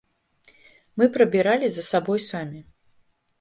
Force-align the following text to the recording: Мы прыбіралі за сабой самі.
Мы 1.01 1.07
прыбіралі 1.17 1.67
за 1.75 1.83
сабой 1.91 2.19
самі. 2.31 2.65